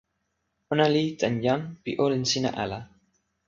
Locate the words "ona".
0.71-0.85